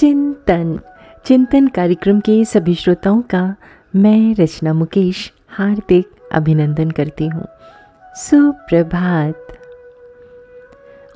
चिंतन। 0.00 0.80
चिंतन 1.24 1.68
कार्यक्रम 1.68 2.20
के 2.20 2.44
सभी 2.44 2.74
श्रोताओं 2.74 3.22
का 3.22 3.56
मैं 3.96 4.34
रचना 4.34 4.72
मुकेश 4.72 5.32
हार्दिक 5.48 6.10
अभिनंदन 6.32 6.90
करती 6.90 7.26
हूँ। 7.26 7.46
सुप्रभात। 8.14 9.46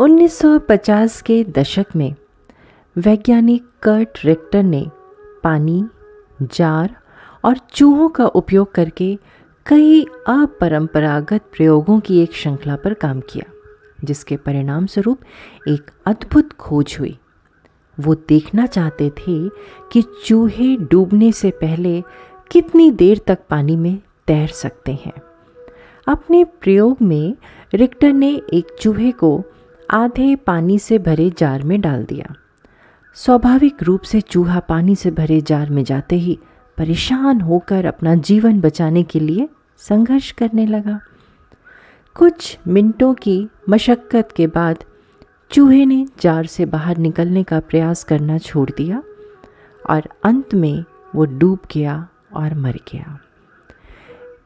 1950 0.00 1.22
के 1.22 1.44
दशक 1.44 1.86
में 1.96 2.14
वैज्ञानिक 2.96 3.64
कर्ट 3.82 4.18
रिक्टर 4.24 4.62
ने 4.62 4.86
पानी, 5.44 5.84
जार 6.42 6.96
और 7.44 7.56
चूहों 7.58 8.08
का 8.08 8.26
उपयोग 8.26 8.74
करके 8.74 9.18
कई 9.66 10.02
अपरंपरागत 10.26 11.40
प्रयोगों 11.56 12.00
की 12.00 12.22
एक 12.22 12.32
श्रृंखला 12.32 12.76
पर 12.76 12.94
काम 12.94 13.20
किया, 13.20 13.52
जिसके 14.04 14.36
परिणाम 14.36 14.86
स्वरूप 14.86 15.20
एक 15.68 15.90
अद्भुत 16.06 16.52
खोज 16.52 16.96
हुई। 17.00 17.18
वो 18.00 18.14
देखना 18.14 18.66
चाहते 18.66 19.10
थे 19.10 19.48
कि 19.92 20.02
चूहे 20.26 20.76
डूबने 20.76 21.32
से 21.32 21.50
पहले 21.50 22.02
कितनी 22.50 22.90
देर 22.90 23.20
तक 23.26 23.38
पानी 23.50 23.76
में 23.76 23.98
तैर 24.26 24.48
सकते 24.48 24.92
हैं। 24.92 25.12
अपने 26.08 26.44
प्रयोग 26.44 26.96
में 27.02 27.34
रिक्टर 27.74 28.12
ने 28.12 28.42
एक 28.52 28.76
चूहे 28.80 29.12
को 29.12 29.42
आधे 29.90 30.36
पानी 30.36 30.78
से 30.78 30.98
भरे 30.98 31.30
जार 31.30 31.62
में 31.62 31.80
डाल 31.80 32.04
दिया। 32.04 32.34
स्वाभाविक 33.14 33.82
रूप 33.82 34.00
से 34.00 34.20
चूहा 34.20 34.60
पानी 34.60 34.96
से 34.96 35.10
भरे 35.10 35.40
जार 35.40 35.70
में 35.70 35.84
जाते 35.84 36.16
ही 36.16 36.38
परेशान 36.78 37.40
होकर 37.40 37.84
अपना 37.84 38.14
जीवन 38.14 38.60
बचाने 38.60 39.02
के 39.02 39.20
लिए 39.20 39.48
संघर्ष 39.78 40.30
करने 40.30 40.66
लगा। 40.66 41.00
कुछ 42.14 42.58
मिनटों 42.68 43.14
की 43.14 43.48
मशक्क़त 43.68 44.28
के 44.36 44.46
बाद 44.46 44.84
चूहे 45.50 45.86
ने 45.86 46.06
जार 46.20 46.46
से 46.46 46.64
बाहर 46.64 46.96
निकलने 46.96 47.42
का 47.42 47.60
प्रयास 47.60 48.04
करना 48.04 48.38
छोड़ 48.38 48.70
दिया 48.76 49.02
और 49.90 50.08
अंत 50.24 50.54
में 50.54 50.84
वो 51.14 51.24
डूब 51.24 51.58
गया 51.74 52.08
और 52.34 52.54
मर 52.54 52.78
गया। 52.92 53.18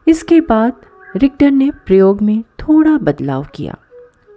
इसके 0.08 0.40
बाद 0.40 0.72
रिक्टर 1.16 1.50
ने 1.50 1.70
प्रयोग 1.70 2.22
में 2.22 2.42
थोड़ा 2.42 2.98
बदलाव 2.98 3.46
किया। 3.54 3.76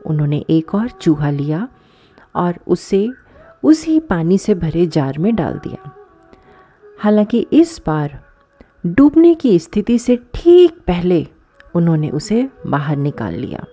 उन्होंने 0.05 0.45
एक 0.49 0.75
और 0.75 0.89
चूहा 0.89 1.29
लिया 1.29 1.67
और 2.35 2.59
उसे 2.67 3.09
उसी 3.63 3.99
पानी 3.99 4.37
से 4.37 4.55
भरे 4.55 4.87
जार 4.87 5.17
में 5.19 5.35
डाल 5.35 5.53
दिया। 5.53 5.91
हालाँकि 6.99 7.47
इस 7.53 7.81
बार 7.85 8.19
डूबने 8.85 9.35
की 9.35 9.59
स्थिति 9.59 9.99
से 9.99 10.19
ठीक 10.33 10.79
पहले 10.87 11.27
उन्होंने 11.75 12.09
उसे 12.09 12.49
बाहर 12.67 12.95
निकाल 12.95 13.33
लिया। 13.33 13.65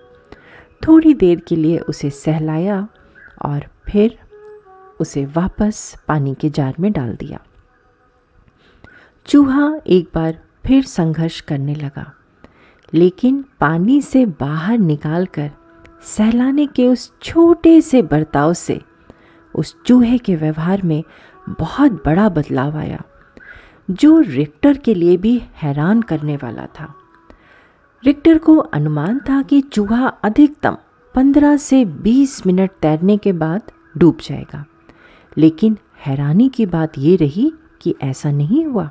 थोड़ी 0.81 1.15
देर 1.15 1.41
के 1.41 1.57
लिए 1.57 1.79
उसे 1.79 2.11
सहलाया 2.11 2.87
और 3.45 3.67
फिर 3.87 4.19
उसे 5.01 5.25
वापस 5.27 5.97
पानी 6.09 6.35
के 6.35 6.51
जार 6.51 6.75
में 6.81 6.93
डाल 6.93 7.15
दिया। 7.17 7.39
चूहा 9.27 9.70
एक 9.87 10.09
बार 10.15 10.39
फिर 10.67 10.85
संघर्ष 10.85 11.41
करने 11.41 11.75
लगा, 11.75 12.12
लेकिन 12.95 13.45
पानी 13.61 14.01
से 14.03 14.25
बाहर 14.41 14.79
निकालकर 14.79 15.51
सहलाने 16.07 16.67
के 16.67 16.87
उस 16.87 17.13
छोटे 17.23 17.81
से 17.81 18.03
बर्ताव 18.03 18.53
से 18.55 18.81
उस 19.55 19.75
चूहे 19.87 20.19
के 20.19 20.37
व्यवहार 20.37 20.83
में 20.83 21.03
बहुत 21.51 21.92
बड़ा 22.05 22.29
बदलाव 22.29 22.77
आया, 22.77 23.03
जो 23.91 24.19
रिक्टर 24.20 24.77
के 24.77 24.95
लिए 24.95 25.17
भी 25.17 25.37
हैरान 25.55 26.03
करने 26.03 26.37
वाला 26.37 26.67
था। 26.81 26.95
रिक्टर 28.05 28.39
को 28.39 28.57
अनुमान 28.57 29.19
था 29.19 29.43
कि 29.43 29.61
चूहा 29.61 30.07
अधिकतम 30.07 30.77
15 31.15 31.57
से 31.59 31.85
20 31.85 32.47
मिनट 32.47 32.71
तैरने 32.83 33.17
के 33.17 33.33
बाद 33.33 33.63
डूब 33.97 34.17
जाएगा। 34.17 34.65
लेकिन 35.39 35.79
हैरानी 36.07 36.49
की 36.49 36.67
बात 36.67 36.93
ये 36.99 37.17
रही 37.17 37.53
कि 37.83 37.95
ऐसा 38.03 38.31
नहीं 38.31 38.67
हुआ। 38.67 38.91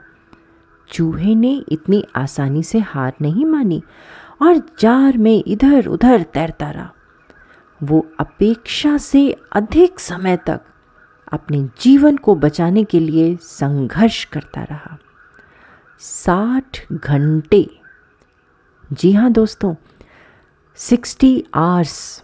चूहे 0.92 1.36
ने 1.36 1.64
इतनी 1.70 2.06
आसानी 2.16 2.64
से 2.64 2.80
हार 2.80 3.14
नहीं 3.22 3.46
मानी 3.46 3.84
और 4.42 4.62
जार 4.80 5.18
में 5.18 5.44
इधर 5.48 5.88
उधर 5.88 6.24
तैरता 6.24 6.72
रहा। 6.72 6.94
वो 7.84 8.08
अपेक्षा 8.20 8.98
से 8.98 9.36
अधिक 9.52 10.00
समय 10.00 10.38
तक 10.38 10.62
अपने 11.32 11.70
जीवन 11.82 12.18
को 12.18 12.36
बचाने 12.36 12.84
के 12.84 13.00
लिए 13.00 13.38
संघर्ष 13.42 14.26
करता 14.26 14.64
रहा। 14.64 14.98
साठ 16.00 16.94
घंटे 16.94 17.70
जी 18.94 19.12
हाँ 19.14 19.32
दोस्तों, 19.32 19.74
सिक्सटी 20.76 21.46
आवर्स, 21.54 22.24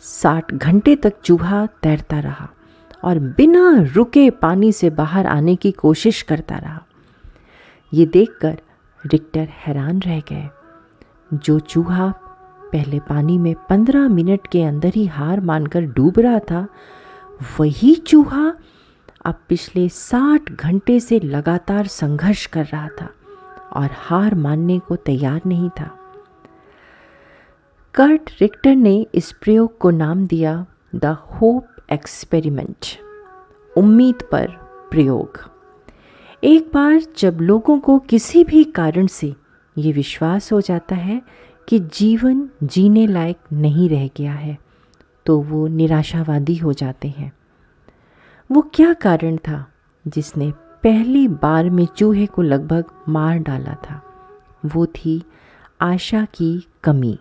साठ 0.00 0.52
घंटे 0.54 0.94
तक 0.96 1.12
चूहा 1.24 1.66
तैरता 1.82 2.18
रहा 2.20 2.48
और 3.04 3.18
बिना 3.18 3.70
रुके 3.94 4.28
पानी 4.30 4.72
से 4.72 4.90
बाहर 4.90 5.26
आने 5.26 5.56
की 5.56 5.72
कोशिश 5.72 6.22
करता 6.22 6.56
रहा। 6.56 6.84
ये 7.92 8.06
देखकर 8.06 8.58
रिक्टर 9.06 9.48
हैरान 9.66 10.00
रह 10.00 10.20
गए। 10.20 10.48
जो 11.34 11.58
चूहा 11.58 12.08
पहले 12.72 13.00
पानी 13.00 13.38
में 13.38 13.54
पंद्रह 13.68 14.08
मिनट 14.08 14.46
के 14.52 14.62
अंदर 14.62 14.92
ही 14.94 15.06
हार 15.06 15.40
मानकर 15.40 15.80
डूब 15.80 16.18
रहा 16.18 16.38
था, 16.38 16.66
वही 17.60 17.94
चूहा 17.94 18.52
अब 19.24 19.42
पिछले 19.48 19.88
साठ 19.88 20.52
घंटे 20.52 21.00
से 21.00 21.20
लगातार 21.20 21.86
संघर्ष 21.86 22.46
कर 22.46 22.64
रहा 22.64 22.88
था। 23.00 23.08
और 23.76 23.90
हार 23.92 24.34
मानने 24.34 24.78
को 24.78 24.96
तैयार 24.96 25.40
नहीं 25.46 25.70
था। 25.70 25.90
कर्ट 27.94 28.30
रिक्टर 28.40 28.74
ने 28.76 29.06
इस 29.14 29.32
प्रयोग 29.32 29.78
को 29.78 29.90
नाम 29.90 30.26
दिया, 30.26 30.66
द 30.94 31.04
होप 31.04 31.66
एक्सपेरिमेंट 31.92 32.86
उम्मीद 33.76 34.22
पर 34.32 34.46
प्रयोग। 34.90 35.40
एक 36.44 36.70
बार 36.74 37.00
जब 37.18 37.38
लोगों 37.40 37.78
को 37.80 37.98
किसी 37.98 38.44
भी 38.44 38.64
कारण 38.64 39.06
से 39.06 39.34
ये 39.76 39.92
विश्वास 39.92 40.52
हो 40.52 40.60
जाता 40.60 40.96
है 40.96 41.20
कि 41.68 41.78
जीवन 41.78 42.48
जीने 42.62 43.06
लायक 43.06 43.38
नहीं 43.52 43.88
रह 43.88 44.08
गया 44.16 44.32
है 44.32 44.58
तो 45.26 45.40
वो 45.40 45.66
निराशावादी 45.66 46.56
हो 46.56 46.72
जाते 46.72 47.08
हैं। 47.08 47.32
वो 48.50 48.60
क्या 48.74 48.92
कारण 48.92 49.36
था 49.36 49.64
जिसने 50.06 50.52
पहली 50.82 51.26
बार 51.28 51.70
में 51.70 51.86
चूहे 51.86 52.26
को 52.26 52.42
लगभग 52.42 52.84
मार 53.08 53.38
डाला 53.38 53.74
था। 53.82 54.02
वो 54.66 54.86
थी 54.86 55.22
आशा 55.80 56.24
की 56.24 56.66
कमी, 56.84 57.18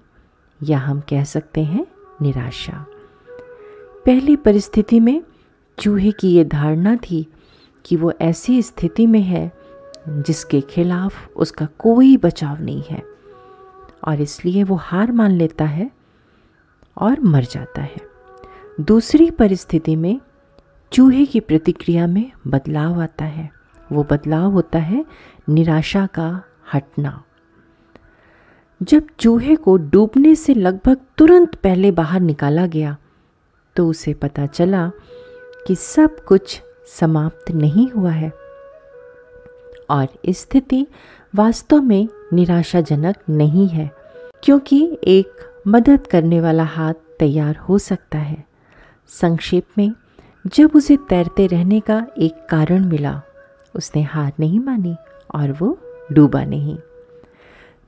या 0.60 0.78
हम 0.78 1.00
कह 1.00 1.24
सकते 1.24 1.64
हैं 1.64 1.86
निराशा। 2.22 2.86
पहली 4.06 4.36
परिस्थिति 4.36 5.00
में 5.00 5.22
चूहे 5.78 6.12
की 6.12 6.30
ये 6.30 6.44
धारणा 6.46 6.96
थी 7.02 7.26
कि 7.86 7.96
वो 7.96 8.12
ऐसी 8.22 8.62
स्थिति 8.62 9.08
में 9.08 9.22
है 9.22 9.52
जिसके 10.10 10.62
खिलाफ 10.62 11.30
उसका 11.36 11.68
कोई 11.80 12.16
बचाव 12.18 12.62
नहीं 12.62 12.84
है, 12.90 13.02
और 14.04 14.22
इसलिए 14.22 14.64
वो 14.64 14.76
हार 14.76 15.12
मान 15.12 15.32
लेता 15.32 15.66
है 15.66 15.90
और 16.98 17.20
मर 17.20 17.44
जाता 17.44 17.82
है। 17.82 18.02
दूसरी 18.82 19.30
परिस्थिति 19.32 19.96
में 19.96 20.20
चूहे 20.92 21.26
की 21.26 21.40
प्रतिक्रिया 21.40 22.08
में 22.08 22.32
बदलाव 22.48 23.02
आता 23.02 23.26
है। 23.26 23.50
वो 23.92 24.04
बदलाव 24.04 24.52
होता 24.52 24.80
है 24.80 25.04
निराशा 25.50 26.06
का 26.06 26.28
हटना। 26.74 27.22
जब 28.82 29.08
चूहे 29.20 29.56
को 29.56 29.76
डूबने 29.78 30.34
से 30.36 30.54
लगभग 30.54 30.98
तुरंत 31.18 31.56
पहले 31.56 31.92
बाहर 31.92 32.20
निकाला 32.20 32.66
गया 32.68 32.96
तो 33.76 33.88
उसे 33.88 34.14
पता 34.14 34.46
चला 34.46 34.88
कि 35.68 35.76
सब 35.76 36.24
कुछ 36.26 36.62
समाप्त 36.90 37.52
नहीं 37.52 37.90
हुआ 37.90 38.12
है। 38.12 38.32
और 39.90 40.08
स्थिति 40.30 40.86
वास्तव 41.34 41.82
में 41.82 42.08
निराशाजनक 42.34 43.16
नहीं 43.30 43.68
है, 43.68 43.90
क्योंकि 44.44 44.98
एक 45.04 45.46
मदद 45.68 46.08
करने 46.08 46.42
वाला 46.42 46.64
हाथ 46.64 46.94
तैयार 47.20 47.58
हो 47.60 47.78
सकता 47.80 48.18
है। 48.18 48.44
संक्षेप 49.10 49.66
में 49.78 49.92
जब 50.48 50.72
उसे 50.76 50.98
तैरते 50.98 51.48
रहने 51.48 51.80
का 51.80 52.08
एक 52.18 52.48
कारण 52.50 52.86
मिला, 52.86 53.22
उसने 53.76 54.02
हार 54.02 54.34
नहीं 54.40 54.60
मानी 54.60 54.96
और 55.36 55.52
वो 55.52 55.80
डूबा 56.12 56.44
नहीं। 56.44 56.78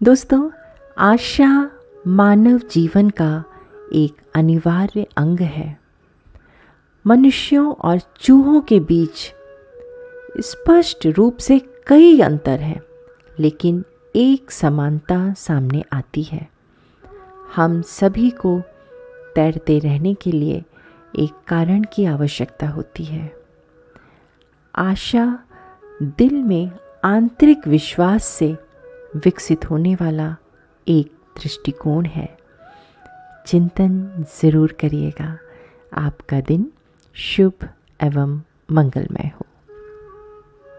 दोस्तों, 0.04 0.50
आशा 0.98 1.72
मानव 2.08 2.62
जीवन 2.72 3.10
का 3.10 3.44
एक 3.94 4.16
अनिवार्य 4.36 5.08
अंग 5.18 5.40
है। 5.40 5.80
मनुष्यों 7.08 7.74
और 7.74 8.00
चूहों 8.20 8.62
के 8.62 8.80
बीच 8.80 9.34
स्पष्ट 10.40 11.08
रूप 11.08 11.38
से 11.38 11.62
कई 11.88 12.22
अंतर 12.22 12.60
हैं, 12.60 12.82
लेकिन 13.40 13.84
एक 14.16 14.52
समानता 14.52 15.34
सामने 15.34 15.84
आती 15.94 16.24
है। 16.24 16.50
हम 17.56 17.82
सभी 17.82 18.30
को 18.30 18.62
तैरते 19.36 19.80
रहने 19.80 20.14
के 20.14 20.32
लिए 20.32 20.64
एक 21.20 21.34
कारण 21.48 21.84
की 21.94 22.06
आवश्यकता 22.06 22.70
होती 22.70 23.04
है। 23.04 23.36
आशा 24.76 25.40
दिल 26.04 26.44
में 26.44 26.72
आंतरिक 27.04 27.68
विश्वास 27.68 28.26
से 28.26 28.58
विकसित 29.16 29.70
होने 29.70 29.96
वाला 29.96 30.36
एक 30.88 31.12
दृष्टिकोण 31.44 32.06
है। 32.06 32.38
चिंतन 33.48 34.26
ज़रूर 34.42 34.72
करिएगा। 34.72 35.38
आपका 35.94 36.42
दिन 36.42 36.72
शुभ 37.14 37.54
एवं 38.04 38.42
मंगलमय 38.72 39.32
हो। 39.36 39.47